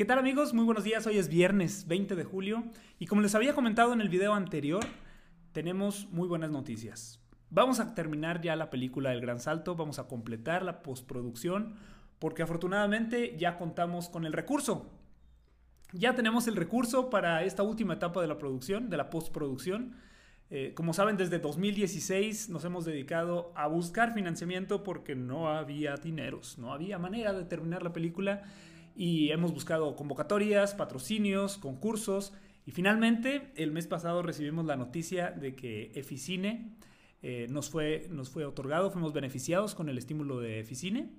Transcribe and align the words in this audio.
¿Qué 0.00 0.06
tal 0.06 0.18
amigos? 0.18 0.54
Muy 0.54 0.64
buenos 0.64 0.84
días, 0.84 1.06
hoy 1.06 1.18
es 1.18 1.28
viernes 1.28 1.86
20 1.86 2.16
de 2.16 2.24
julio 2.24 2.64
y 2.98 3.04
como 3.04 3.20
les 3.20 3.34
había 3.34 3.54
comentado 3.54 3.92
en 3.92 4.00
el 4.00 4.08
video 4.08 4.32
anterior, 4.32 4.82
tenemos 5.52 6.08
muy 6.10 6.26
buenas 6.26 6.50
noticias. 6.50 7.20
Vamos 7.50 7.80
a 7.80 7.94
terminar 7.94 8.40
ya 8.40 8.56
la 8.56 8.70
película 8.70 9.12
El 9.12 9.20
Gran 9.20 9.40
Salto, 9.40 9.76
vamos 9.76 9.98
a 9.98 10.08
completar 10.08 10.62
la 10.62 10.80
postproducción 10.80 11.74
porque 12.18 12.42
afortunadamente 12.42 13.36
ya 13.36 13.58
contamos 13.58 14.08
con 14.08 14.24
el 14.24 14.32
recurso. 14.32 14.90
Ya 15.92 16.14
tenemos 16.14 16.48
el 16.48 16.56
recurso 16.56 17.10
para 17.10 17.44
esta 17.44 17.62
última 17.62 17.92
etapa 17.92 18.22
de 18.22 18.28
la 18.28 18.38
producción, 18.38 18.88
de 18.88 18.96
la 18.96 19.10
postproducción. 19.10 19.96
Eh, 20.48 20.72
como 20.74 20.94
saben, 20.94 21.18
desde 21.18 21.40
2016 21.40 22.48
nos 22.48 22.64
hemos 22.64 22.86
dedicado 22.86 23.52
a 23.54 23.66
buscar 23.66 24.14
financiamiento 24.14 24.82
porque 24.82 25.14
no 25.14 25.50
había 25.50 25.96
dineros, 25.96 26.56
no 26.56 26.72
había 26.72 26.98
manera 26.98 27.34
de 27.34 27.44
terminar 27.44 27.82
la 27.82 27.92
película 27.92 28.44
y 29.00 29.30
hemos 29.30 29.54
buscado 29.54 29.96
convocatorias, 29.96 30.74
patrocinios, 30.74 31.56
concursos 31.56 32.34
y 32.66 32.72
finalmente 32.72 33.50
el 33.56 33.72
mes 33.72 33.86
pasado 33.86 34.20
recibimos 34.20 34.66
la 34.66 34.76
noticia 34.76 35.30
de 35.30 35.56
que 35.56 35.90
Eficine 35.94 36.76
eh, 37.22 37.46
nos, 37.48 37.70
fue, 37.70 38.08
nos 38.10 38.28
fue 38.28 38.44
otorgado, 38.44 38.90
fuimos 38.90 39.14
beneficiados 39.14 39.74
con 39.74 39.88
el 39.88 39.96
estímulo 39.96 40.38
de 40.38 40.60
Eficine, 40.60 41.14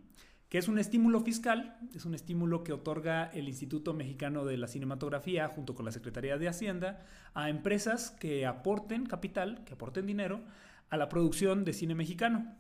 que 0.48 0.60
es 0.60 0.68
un 0.68 0.78
estímulo 0.78 1.22
fiscal, 1.22 1.80
es 1.96 2.06
un 2.06 2.14
estímulo 2.14 2.64
que 2.64 2.72
otorga 2.72 3.32
el 3.34 3.48
Instituto 3.48 3.96
Mexicano 3.96 4.46
de 4.46 4.58
la 4.58 4.68
Cinematografía 4.68 5.48
junto 5.48 5.74
con 5.74 5.84
la 5.84 5.92
Secretaría 5.92 6.38
de 6.38 6.50
Hacienda 6.50 7.04
a 7.34 7.50
empresas 7.50 8.12
que 8.12 8.46
aporten 8.46 9.08
capital, 9.08 9.64
que 9.66 9.74
aporten 9.74 10.06
dinero 10.06 10.44
a 10.92 10.98
la 10.98 11.10
producción 11.10 11.66
de 11.66 11.74
cine 11.74 11.96
mexicano. 11.96 12.56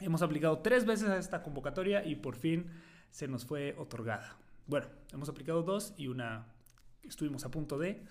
Hemos 0.00 0.20
aplicado 0.20 0.58
tres 0.58 0.84
veces 0.84 1.08
a 1.08 1.16
esta 1.16 1.42
convocatoria 1.42 2.04
y 2.04 2.16
por 2.16 2.36
fin 2.36 2.66
se 3.10 3.28
nos 3.28 3.44
fue 3.44 3.74
otorgada. 3.78 4.36
Bueno, 4.66 4.86
hemos 5.12 5.28
aplicado 5.28 5.62
dos 5.62 5.94
y 5.96 6.08
una 6.08 6.46
estuvimos 7.02 7.44
a 7.44 7.50
punto 7.50 7.78
de. 7.78 8.02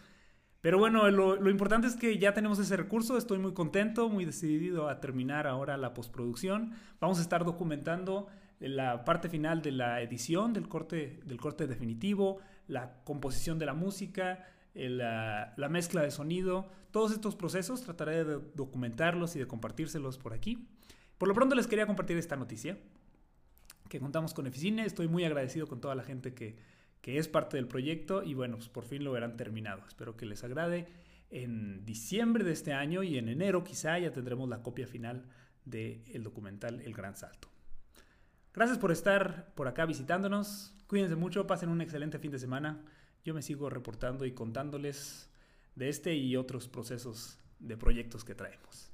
Pero 0.61 0.79
bueno, 0.79 1.09
lo, 1.11 1.49
importante 1.49 1.87
es 1.87 1.95
que 1.95 2.17
ya 2.17 2.33
tenemos 2.33 2.59
ese 2.59 2.75
recurso, 2.75 3.17
estoy 3.17 3.37
muy 3.37 3.53
contento, 3.53 4.09
muy 4.09 4.25
decidido 4.25 4.89
a 4.89 4.99
terminar 4.99 5.47
ahora 5.47 5.77
la 5.77 5.93
postproducción. 5.93 6.73
Vamos 6.99 7.19
a 7.19 7.21
estar 7.21 7.45
documentando 7.45 8.27
la 8.59 9.05
parte 9.05 9.29
final 9.29 9.61
de 9.61 9.71
la 9.71 10.01
edición, 10.01 10.53
del 10.53 10.67
corte, 10.67 11.19
del 11.25 11.39
corte 11.39 11.67
definitivo, 11.67 12.39
la 12.67 12.95
composición 13.03 13.59
de 13.59 13.67
la 13.67 13.75
música, 13.75 14.45
la, 14.73 15.53
la, 15.55 15.69
mezcla 15.69 16.01
de 16.01 16.11
sonido, 16.11 16.69
todos 16.91 17.11
estos 17.11 17.35
procesos 17.35 17.83
trataré 17.83 18.25
de 18.25 18.39
documentarlos 18.55 19.35
y 19.35 19.39
de 19.39 19.47
compartírselos 19.47 20.17
por 20.17 20.33
aquí. 20.33 20.67
Por 21.17 21.27
lo 21.27 21.35
pronto 21.35 21.55
les 21.55 21.67
quería 21.67 21.87
compartir 21.87 22.17
esta 22.17 22.35
noticia 22.35 22.77
que 23.89 23.99
contamos 23.99 24.33
con 24.33 24.47
Eficine. 24.47 24.85
Estoy 24.85 25.07
muy 25.07 25.23
agradecido 25.23 25.67
con 25.67 25.81
toda 25.81 25.95
la 25.95 26.03
gente 26.03 26.33
que, 26.33 26.57
que 27.01 27.17
es 27.17 27.27
parte 27.27 27.57
del 27.57 27.67
proyecto 27.67 28.23
y 28.23 28.33
bueno, 28.33 28.57
pues 28.57 28.69
por 28.69 28.85
fin 28.85 29.03
lo 29.03 29.11
verán 29.11 29.37
terminado. 29.37 29.83
Espero 29.87 30.17
que 30.17 30.25
les 30.25 30.43
agrade. 30.43 30.87
En 31.29 31.85
diciembre 31.85 32.43
de 32.43 32.53
este 32.53 32.73
año 32.73 33.03
y 33.03 33.17
en 33.17 33.29
enero 33.29 33.63
quizá 33.63 33.99
ya 33.99 34.11
tendremos 34.11 34.47
la 34.47 34.61
copia 34.61 34.87
final 34.87 35.25
del 35.65 36.23
documental 36.23 36.81
El 36.81 36.93
Gran 36.93 37.15
Salto. 37.15 37.49
Gracias 38.53 38.77
por 38.77 38.91
estar 38.91 39.53
por 39.55 39.67
acá 39.67 39.85
visitándonos. 39.85 40.73
Cuídense 40.87 41.15
mucho, 41.15 41.45
pasen 41.45 41.69
un 41.69 41.81
excelente 41.81 42.17
fin 42.17 42.31
de 42.31 42.39
semana. 42.39 42.83
Yo 43.23 43.33
me 43.33 43.41
sigo 43.41 43.69
reportando 43.69 44.25
y 44.25 44.31
contándoles 44.31 45.29
de 45.75 45.89
este 45.89 46.15
y 46.15 46.37
otros 46.37 46.67
procesos 46.67 47.39
de 47.59 47.77
proyectos 47.77 48.23
que 48.23 48.35
traemos. 48.35 48.91